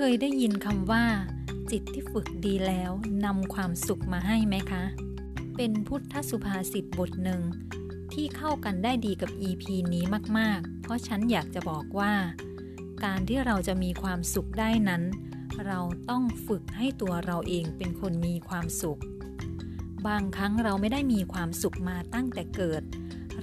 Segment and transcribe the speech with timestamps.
[0.00, 1.04] เคยได้ยินคำว่า
[1.70, 2.90] จิตที่ฝึกดีแล้ว
[3.24, 4.84] นำความสุขมาให้ไหมคะ
[5.56, 7.40] เป็นพุทธสุภาษิตบทหนึ่ง
[8.12, 9.64] ที่เข้ากันได้ดีกับ EP
[9.94, 10.04] นี้
[10.38, 12.12] มาก ๆ เพราะฉันอยากจะบอกว่า
[13.04, 15.02] การที่เราจะมีความสุขได้นั้น
[15.66, 15.80] เรา
[16.10, 19.00] ต้องฝึกให้ตัวเราเองเป็นคนมีความสุข
[20.06, 22.82] บางครั้งเราไม่ได้มีความสุขมาตั้งแต่เกิด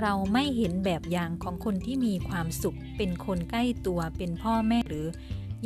[0.00, 5.06] เราไม่เห็นแบบอย่างของคนที่มีความสุข เป็นคนใกล้ตัวเป็นพ่อแม่หรือ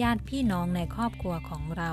[0.01, 1.93] ญาติพี่น้องในครอบครัวของเรา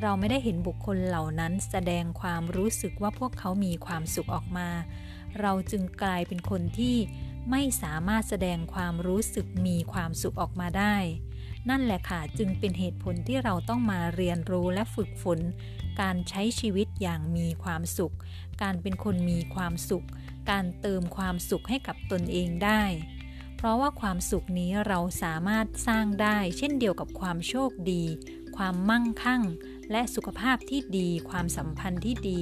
[0.00, 4.68] เราไม่ได้เห็นบุคคลเหล่านั้นแสดงความรู้สึกว่าพวกเขามีความสุขออกมา
[5.40, 6.96] เราจึงกลายเป็นคนที่
[7.50, 10.96] ไม่สามารถแสดงความรู้สึกมีความสุขออกมาได้
[11.68, 15.40] นั่นแหละค่ะจึงเป็นเหตุผลที่เราต้องมาเรียนรู้และฝึกฝน
[16.00, 18.14] การใช้ชีวิตอย่างมีความสุข
[18.62, 20.06] การเป็นคนมีความสุข
[20.50, 22.82] การเติมความสุขให้กับตนเองได้
[23.62, 28.04] เพราะว่าความสุขนี้เราสามารถสร้างได้ เช่นเดียวกับความโชคดี
[28.56, 29.42] ความมั่งคั่ง
[29.90, 32.40] และสุขภาพที่ดี ความสัมพันธ์ที่ดี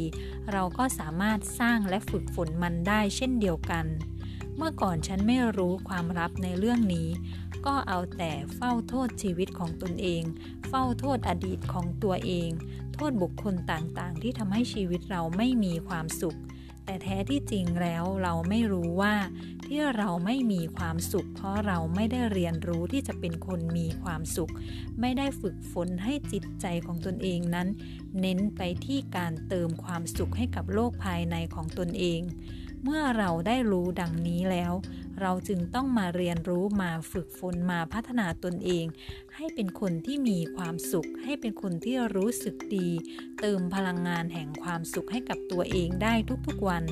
[0.52, 3.86] เราก็สามารถสร้างและฝึกฝนมันได้เช่นเดียวกัน
[4.56, 7.08] เมื่อก่อนฉันไม่รู้ความลับในเรื่องนี้
[7.66, 10.22] ก็เอาแต่เฝ้าโทษชีวิตของตนเอง
[10.68, 12.50] เฝ้าโทษอดีตของตัวเอง
[12.94, 16.38] โทษบุคคลต่างๆ ที่ทำให้ชีวิตเราไม่มีความสุข
[16.90, 19.14] แต่แท้ที่จริงแล้วเราไม่รู้ว่า
[19.66, 24.52] ที่เราไม่มีความสุข เพราะเราไม่ได้เรียนรู้ที่จะเป็นคนมีความสุข
[25.00, 27.68] ไม่ได้ฝึกฝนให้จิตใจของตนเองนั้น
[28.20, 32.20] เน้นไปที่การเติมความสุขให้กับโลกภายในของตนเอง
[32.84, 34.72] เมื่อเราได้รู้ดังนี้แล้ว
[35.20, 38.86] เราจึงต้องมาเรียนรู้มาฝึกฝนมาพัฒนาตนเอง
[39.34, 42.88] ให้เป็นคนที่มีความสุข ให้เป็นคนที่รู้สึกดี
[43.40, 46.14] เติมพลังงานแห่งความสุขให้กับตัวเองได้
[46.46, 46.84] ทุกๆวัน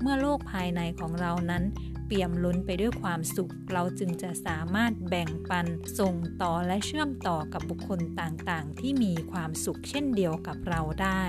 [0.00, 1.64] เมื่อโลกภายในของเรานั้น
[2.06, 5.66] เปี่ยมล้นไปด้วยความสุข เราจึงจะสามารถแบ่งปัน
[5.98, 11.24] ส่งต่อและเชื่อมต่อกับบุคคลต่างๆ ที่มีความสุขเช่นเดียวกับเราได้